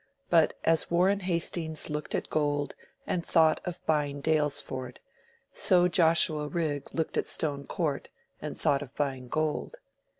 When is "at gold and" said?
2.15-3.23